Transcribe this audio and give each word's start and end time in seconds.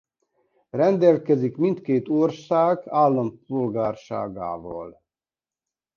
Rendelkezik 0.69 1.57
mindkét 1.57 2.07
ország 2.09 2.83
állampolgárságával. 2.87 5.01